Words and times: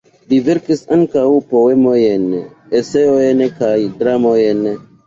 Li 0.31 0.37
verkis 0.45 0.81
ankaŭ 0.95 1.25
poemojn, 1.53 2.27
eseojn 2.81 3.47
kaj 3.63 3.77
dramojn. 4.03 4.69